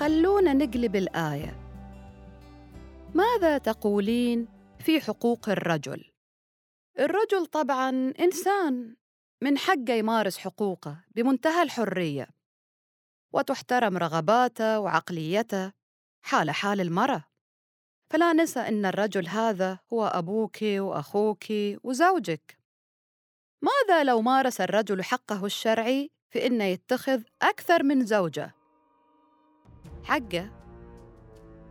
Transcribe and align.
خلونا 0.00 0.52
نقلب 0.52 0.96
الآية 0.96 1.56
ماذا 3.14 3.58
تقولين 3.58 4.48
في 4.78 5.00
حقوق 5.00 5.48
الرجل؟ 5.48 6.12
الرجل 6.98 7.46
طبعاً 7.46 8.12
إنسان 8.20 8.96
من 9.42 9.58
حقه 9.58 9.92
يمارس 9.92 10.38
حقوقه 10.38 11.04
بمنتهى 11.10 11.62
الحرية 11.62 12.28
وتحترم 13.32 13.96
رغباته 13.96 14.80
وعقليته 14.80 15.72
حال 16.22 16.50
حال 16.50 16.80
المرأة 16.80 17.24
فلا 18.10 18.32
ننسى 18.32 18.60
أن 18.60 18.86
الرجل 18.86 19.28
هذا 19.28 19.78
هو 19.92 20.06
أبوك 20.06 20.58
وأخوك 20.62 21.44
وزوجك 21.84 22.58
ماذا 23.62 24.04
لو 24.04 24.22
مارس 24.22 24.60
الرجل 24.60 25.02
حقه 25.02 25.46
الشرعي 25.46 26.10
في 26.30 26.46
أنه 26.46 26.64
يتخذ 26.64 27.22
أكثر 27.42 27.82
من 27.82 28.06
زوجة؟ 28.06 28.59
حقة. 30.04 30.50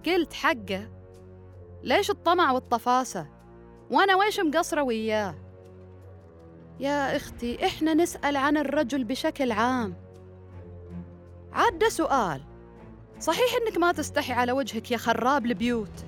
قلت 0.06 0.34
حقة. 0.34 0.90
ليش 1.84 2.10
الطمع 2.10 2.52
والطفاسة؟ 2.52 3.28
وأنا 3.92 4.16
ويش 4.16 4.40
مقصرة 4.40 4.82
وياه؟ 4.82 5.36
يا 6.80 7.16
أختي 7.16 7.66
إحنا 7.66 7.94
نسأل 7.94 8.38
عن 8.38 8.58
الرجل 8.58 9.04
بشكل 9.04 9.52
عام. 9.52 9.94
عاد 11.54 11.88
سؤال. 11.88 12.42
صحيح 13.20 13.50
إنك 13.62 13.78
ما 13.78 13.92
تستحي 13.92 14.34
على 14.34 14.52
وجهك 14.52 14.92
يا 14.92 14.98
خراب 14.98 15.46
البيوت. 15.46 16.06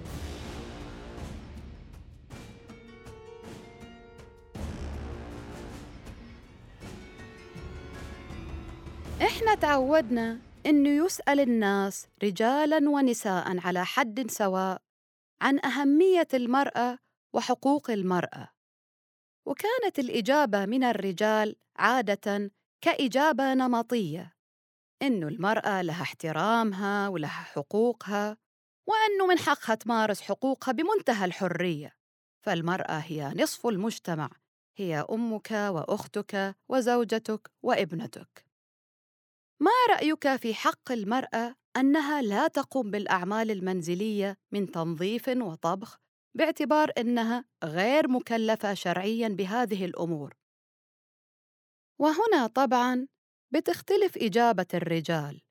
إحنا 9.21 9.55
تعودنا 9.55 10.37
إنه 10.65 11.05
يسأل 11.05 11.39
الناس 11.39 12.07
رجالا 12.23 12.89
ونساء 12.89 13.57
على 13.59 13.85
حد 13.85 14.31
سواء 14.31 14.81
عن 15.41 15.59
أهمية 15.65 16.27
المرأة 16.33 16.97
وحقوق 17.33 17.91
المرأة. 17.91 18.49
وكانت 19.45 19.99
الإجابة 19.99 20.65
من 20.65 20.83
الرجال 20.83 21.55
عادة 21.75 22.51
كإجابة 22.81 23.53
نمطية 23.53 24.33
إنه 25.01 25.27
المرأة 25.27 25.81
لها 25.81 26.01
احترامها 26.01 27.07
ولها 27.07 27.29
حقوقها 27.29 28.37
وإنه 28.87 29.27
من 29.27 29.39
حقها 29.39 29.75
تمارس 29.75 30.21
حقوقها 30.21 30.71
بمنتهى 30.71 31.25
الحرية. 31.25 31.95
فالمرأة 32.41 32.97
هي 32.97 33.33
نصف 33.35 33.67
المجتمع 33.67 34.29
هي 34.77 35.05
أمك 35.11 35.51
وأختك 35.51 36.55
وزوجتك 36.69 37.51
وابنتك. 37.63 38.50
ما 39.61 39.71
رأيك 39.89 40.35
في 40.35 40.53
حق 40.53 40.91
المرأة 40.91 41.55
أنها 41.77 42.21
لا 42.21 42.47
تقوم 42.47 42.91
بالأعمال 42.91 43.51
المنزلية 43.51 44.37
من 44.51 44.71
تنظيف 44.71 45.27
وطبخ 45.27 45.97
باعتبار 46.37 46.91
إنها 46.97 47.45
غير 47.63 48.07
مكلفة 48.07 48.73
شرعيا 48.73 49.27
بهذه 49.27 49.85
الأمور؟ 49.85 50.33
وهنا 51.99 52.47
طبعا 52.47 53.07
بتختلف 53.53 54.17
إجابة 54.17 54.67
الرجال 54.73 55.41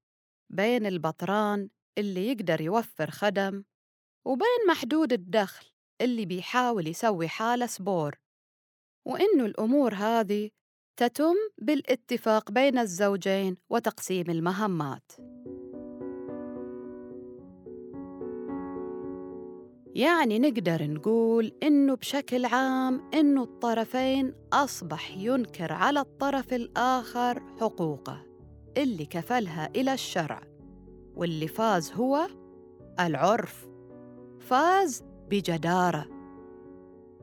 بين 0.52 0.86
البطران 0.86 1.68
اللي 1.98 2.28
يقدر 2.28 2.60
يوفر 2.60 3.10
خدم 3.10 3.64
وبين 4.26 4.66
محدود 4.68 5.12
الدخل 5.12 5.66
اللي 6.00 6.26
بيحاول 6.26 6.86
يسوي 6.86 7.28
حالة 7.28 7.66
سبور 7.66 8.16
وإنه 9.06 9.46
الأمور 9.46 9.94
هذه 9.94 10.50
تتم 11.00 11.34
بالاتفاق 11.58 12.50
بين 12.50 12.78
الزوجين 12.78 13.56
وتقسيم 13.70 14.30
المهمات. 14.30 15.12
يعني 19.94 20.38
نقدر 20.38 20.90
نقول 20.90 21.52
إنه 21.62 21.94
بشكل 21.94 22.44
عام 22.44 23.10
إنه 23.14 23.42
الطرفين 23.42 24.34
أصبح 24.52 25.16
ينكر 25.16 25.72
على 25.72 26.00
الطرف 26.00 26.52
الآخر 26.52 27.42
حقوقه 27.60 28.26
اللي 28.76 29.06
كفلها 29.06 29.70
إلى 29.76 29.94
الشرع 29.94 30.42
واللي 31.14 31.48
فاز 31.48 31.92
هو 31.92 32.26
العرف 33.00 33.68
فاز 34.40 35.04
بجدارة 35.30 36.06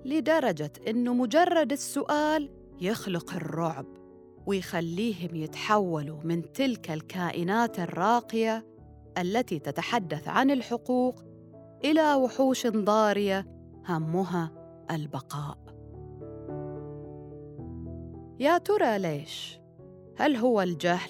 لدرجة 0.06 0.72
إنه 0.88 1.14
مجرد 1.14 1.72
السؤال 1.72 2.57
يخلق 2.82 3.34
الرعب 3.34 3.86
ويخليهم 4.46 5.36
يتحولوا 5.36 6.18
من 6.24 6.52
تلك 6.52 6.92
الكائنات 6.92 7.80
الراقية 7.80 8.66
التي 9.18 9.60
تتحدث 9.60 10.28
عن 10.28 10.52
الحقوق 10.52 11.24
إلى 11.86 12.16
وحوش 12.16 12.68
ضارية 12.68 13.46
همها 13.88 14.52
البقاء. 14.92 15.58
يا 18.40 18.58
ترى 18.58 19.00
ليش؟ 19.00 19.60
هل 20.18 20.36
هو 20.36 20.62
الجهل؟ 20.62 21.10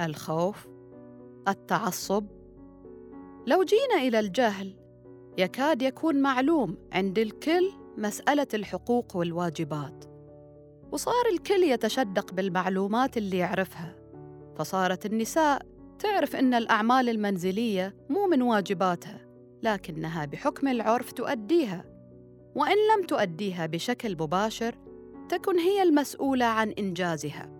الخوف؟ 0.00 0.68
التعصب؟ 1.48 2.26
لو 3.46 3.64
جينا 3.64 4.08
إلى 4.08 4.20
الجهل 4.20 4.76
يكاد 5.38 5.82
يكون 5.82 6.22
معلوم 6.22 6.76
عند 6.92 7.18
الكل 7.18 7.72
مسألة 7.98 8.46
الحقوق 8.54 9.16
والواجبات. 9.16 10.09
وصار 10.92 11.26
الكل 11.32 11.62
يتشدق 11.62 12.32
بالمعلومات 12.32 13.16
اللي 13.16 13.38
يعرفها. 13.38 13.96
فصارت 14.56 15.06
النساء 15.06 15.62
تعرف 15.98 16.36
إن 16.36 16.54
الأعمال 16.54 17.08
المنزلية 17.08 17.94
مو 18.08 18.26
من 18.26 18.42
واجباتها 18.42 19.26
لكنها 19.62 20.24
بحكم 20.24 20.68
العرف 20.68 21.12
تؤديها. 21.12 21.84
وإن 22.54 22.76
لم 22.96 23.06
تؤديها 23.06 23.66
بشكل 23.66 24.16
مباشر 24.20 24.74
تكن 25.28 25.58
هي 25.58 25.82
المسؤولة 25.82 26.44
عن 26.44 26.70
إنجازها. 26.70 27.50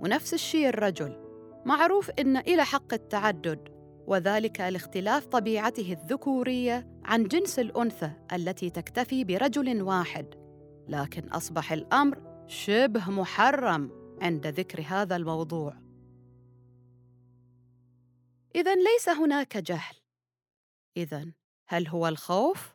ونفس 0.00 0.34
الشيء 0.34 0.68
الرجل. 0.68 1.16
معروف 1.64 2.10
إن 2.10 2.36
إلى 2.36 2.64
حق 2.64 2.92
التعدد 2.92 3.68
وذلك 4.06 4.60
لاختلاف 4.60 5.26
طبيعته 5.26 5.92
الذكورية 5.92 6.86
عن 7.04 7.24
جنس 7.24 7.58
الأنثى 7.58 8.10
التي 8.32 8.70
تكتفي 8.70 9.24
برجل 9.24 9.82
واحد. 9.82 10.41
لكن 10.88 11.28
أصبح 11.28 11.72
الأمر 11.72 12.46
شبه 12.46 13.10
محرم 13.10 13.90
عند 14.22 14.46
ذكر 14.46 14.82
هذا 14.86 15.16
الموضوع. 15.16 15.82
اذا 18.54 18.74
ليس 18.74 19.08
هناك 19.08 19.56
جهل. 19.56 19.96
إذا 20.96 21.32
هل 21.68 21.88
هو 21.88 22.08
الخوف؟ 22.08 22.74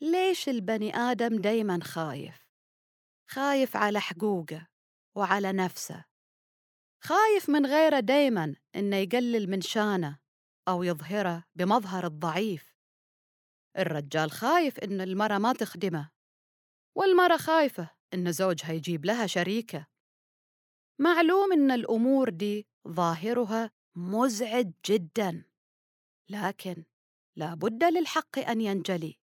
ليش 0.00 0.48
البني 0.48 0.96
آدم 0.96 1.36
دايما 1.36 1.80
خايف؟ 1.82 2.50
خايف 3.30 3.76
على 3.76 4.00
حقوقه 4.00 4.66
وعلى 5.14 5.52
نفسه. 5.52 6.04
خايف 7.02 7.48
من 7.48 7.66
غيره 7.66 8.00
دايما 8.00 8.56
إنه 8.76 8.96
يقلل 8.96 9.50
من 9.50 9.60
شانه 9.60 10.18
أو 10.68 10.82
يظهره 10.82 11.44
بمظهر 11.54 12.06
الضعيف. 12.06 12.74
الرجال 13.78 14.30
خايف 14.30 14.78
إن 14.78 15.00
المرأة 15.00 15.38
ما 15.38 15.52
تخدمه. 15.52 16.10
والمرأة 16.94 17.36
خايفة 17.36 17.90
إن 18.14 18.32
زوجها 18.32 18.72
يجيب 18.72 19.04
لها 19.04 19.26
شريكة. 19.26 19.86
معلوم 20.98 21.52
إن 21.52 21.70
الأمور 21.70 22.28
دي 22.28 22.66
ظاهرها 22.88 23.70
مزعج 23.96 24.70
جدا 24.86 25.44
لكن 26.28 26.84
لا 27.36 27.54
بد 27.54 27.84
للحق 27.84 28.38
أن 28.38 28.60
ينجلي. 28.60 29.20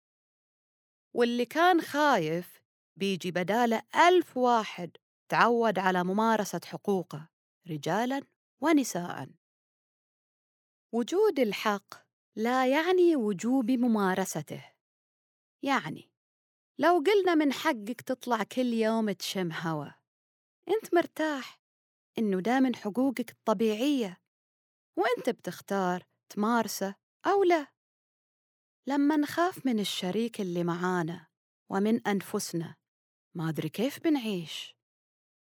واللي 1.14 1.46
كان 1.46 1.82
خايف 1.82 2.64
بيجي 2.98 3.32
بدالة 3.32 3.82
ألف 3.96 4.38
واحد 4.38 4.98
تعود 5.30 5.80
على 5.80 6.04
ممارسة 6.04 6.62
حقوقه 6.66 7.30
رجالا 7.70 8.22
ونساء. 8.62 9.30
وجود 10.94 11.40
الحق 11.40 11.94
لا 12.36 12.68
يعني 12.68 13.16
وجوب 13.16 13.72
ممارسته. 13.72 14.74
يعني 15.64 16.13
لو 16.80 17.04
قلنا 17.08 17.36
من 17.36 17.54
حقك 17.54 18.02
تطلع 18.02 18.44
كل 18.44 18.74
يوم 18.74 19.12
تشم 19.12 19.52
هوا 19.52 19.88
أنت 20.68 20.94
مرتاح 20.94 21.60
إنه 22.18 22.40
ده 22.42 22.60
من 22.60 22.76
حقوقك 22.76 23.32
الطبيعية 23.32 24.22
وأنت 24.98 25.30
بتختار 25.30 26.04
تمارسه 26.30 26.96
أو 27.26 27.44
لا. 27.44 27.68
لما 28.88 29.18
نخاف 29.18 29.66
من 29.66 29.80
الشريك 29.80 30.42
اللي 30.42 30.64
معانا 30.64 31.28
ومن 31.70 32.08
أنفسنا 32.08 32.76
ما 33.36 33.50
أدري 33.50 33.70
كيف 33.70 34.00
بنعيش. 34.04 34.76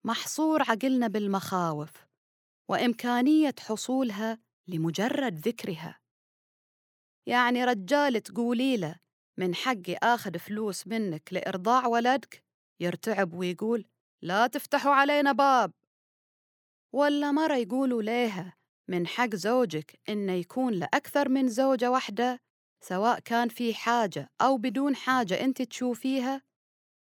محصور 0.06 0.62
عقلنا 0.62 1.08
بالمخاوف 1.08 1.92
وإمكانية 2.69 3.56
حصولها 3.60 4.40
لمجرد 4.68 5.48
ذكرها. 5.48 6.00
يعني 7.26 7.64
رجال 7.66 8.22
تقولي 8.24 8.78
له 8.78 9.03
من 9.38 9.56
حقي 9.56 9.95
آخذ 10.03 10.39
فلوس 10.39 10.88
منك 10.88 11.33
لإرضاع 11.33 11.88
ولدك؟ 11.88 12.44
يرتعب 12.80 13.33
ويقول 13.33 13.85
لا 14.21 14.47
تفتحوا 14.47 14.94
علينا 14.94 15.31
باب. 15.31 15.71
ولا 16.94 17.31
مرة 17.31 17.56
يقولوا 17.56 18.01
ليها 18.01 18.53
من 18.88 19.07
حق 19.07 19.35
زوجك 19.35 20.00
إنه 20.09 20.33
يكون 20.33 20.74
لأكثر 20.74 21.30
من 21.30 21.47
زوجة 21.47 21.91
واحدة 21.91 22.41
سواء 22.81 23.19
كان 23.19 23.50
في 23.50 23.74
حاجة 23.74 24.30
أو 24.41 24.57
بدون 24.57 24.95
حاجة 24.95 25.44
أنت 25.44 25.62
تشوفيها؟ 25.62 26.41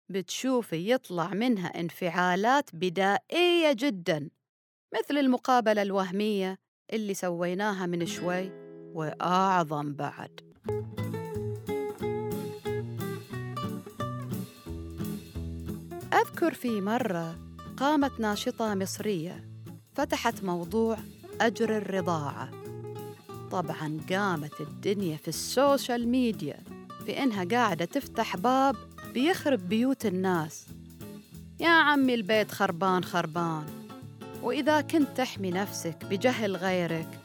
بتشوفي 0.10 0.92
يطلع 0.92 1.28
منها 1.28 1.68
انفعالات 1.68 2.70
بدائية 2.74 3.74
جدا 3.74 4.30
مثل 4.94 5.18
المقابلة 5.18 5.82
الوهمية 5.82 6.60
اللي 6.94 7.14
سويناها 7.14 7.86
من 7.86 8.06
شوي 8.06 8.52
وأعظم 8.94 9.94
بعد. 9.94 10.51
أذكر 16.42 16.54
في 16.54 16.82
مرة 16.82 17.40
قامت 17.78 18.20
ناشطة 18.20 18.76
مصرية 18.76 19.50
فتحت 19.96 20.44
موضوع 20.44 20.98
أجر 21.42 21.78
الرضاعة. 21.78 22.52
طبعا 23.52 24.00
قامت 24.10 24.62
الدنيا 24.62 25.18
في 25.18 25.28
ال 25.28 25.39
social 25.39 26.08
media 26.08 26.60
في 27.06 27.24
إنها 27.24 27.44
قاعدة 27.44 27.86
تفتح 27.86 28.38
باب 28.38 28.76
بيخرب 29.14 29.70
بيوت 29.70 30.06
الناس. 30.06 30.68
يا 31.60 31.70
عمي 31.70 32.14
البيت 32.14 32.52
خربان 32.52 33.04
خربان 33.04 33.66
وإذا 34.44 34.82
كنت 34.82 35.08
تحمي 35.18 35.52
نفسك 35.52 36.06
بجهل 36.06 36.56
غيرك 36.56 37.20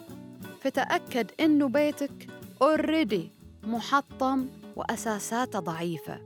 فتأكد 0.60 1.30
إنه 1.40 1.68
بيتك 1.68 2.26
already 2.62 3.30
محطم 3.62 4.46
وأساساته 4.76 5.58
ضعيفة. 5.58 6.20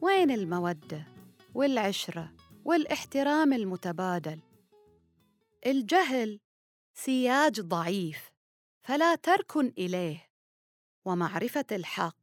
وين 0.00 0.30
المودة؟ 0.30 1.11
والعشرة 1.54 2.32
والاحترام 2.64 3.52
المتبادل. 3.52 4.40
الجهل 5.66 6.40
سياج 6.94 7.60
ضعيف 7.60 8.30
فلا 8.82 9.14
تركن 9.14 9.72
إليه. 9.78 10.28
ومعرفة 11.04 11.64
الحق 11.72 12.16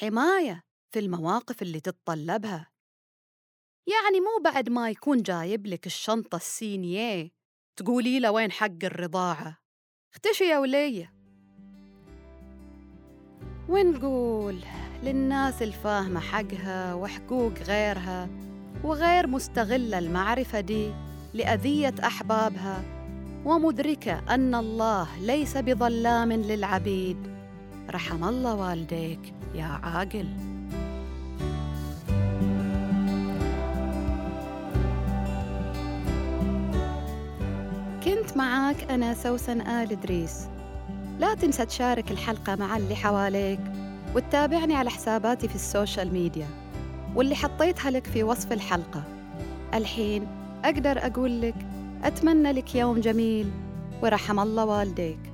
حماية 0.00 0.62
في 0.90 0.98
المواقف 0.98 1.62
اللي 1.62 1.80
تتطلبها. 1.80 2.70
يعني 3.86 4.20
مو 4.20 4.42
بعد 4.44 4.68
ما 4.68 4.90
يكون 4.90 5.22
جايب 5.22 5.66
لك 5.66 5.86
الشنطة 5.86 6.36
السينية 6.36 7.30
تقولي 7.76 8.20
له 8.20 8.30
وين 8.30 8.52
حق 8.52 8.84
الرضاعة. 8.84 9.58
اختشي 10.12 10.44
يا 10.44 10.58
وليه 10.58 11.14
ونقول 13.68 14.58
للناس 15.02 15.62
الفاهمة 15.62 16.20
حقها 16.20 16.94
وحقوق 16.94 17.52
غيرها 17.52 18.28
وغير 18.84 19.26
مستغله 19.26 19.98
المعرفة 19.98 20.60
دي 20.60 20.90
لأذية 21.34 21.94
أحبابها 22.04 22.82
ومدركه 23.44 24.20
أن 24.34 24.54
الله 24.54 25.08
ليس 25.20 25.56
بظلام 25.56 26.32
للعبيد. 26.32 27.16
رحم 27.90 28.24
الله 28.24 28.54
والديك 28.54 29.34
يا 29.54 29.64
عاقل. 29.64 30.28
كنت 38.04 38.36
معاك 38.36 38.90
أنا 38.90 39.14
سوسن 39.14 39.60
آل 39.60 39.92
إدريس. 39.92 40.48
لا 41.18 41.34
تنسى 41.34 41.66
تشارك 41.66 42.10
الحلقة 42.10 42.56
مع 42.56 42.76
اللي 42.76 42.96
حواليك 42.96 43.60
وتتابعني 44.14 44.76
على 44.76 44.90
حساباتي 44.90 45.48
في 45.48 45.54
ال 45.54 45.62
social 45.62 46.12
media. 46.12 46.61
واللي 47.14 47.34
حطيتها 47.34 47.90
لك 47.90 48.06
في 48.06 48.22
وصف 48.22 48.52
الحلقة. 48.52 49.04
الحين 49.74 50.26
أقدر 50.64 51.06
أقول 51.06 51.40
لك 51.40 51.54
أتمنى 52.04 52.52
لك 52.52 52.74
يوم 52.74 53.00
جميل 53.00 53.50
ورحم 54.02 54.40
الله 54.40 54.64
والديك. 54.64 55.31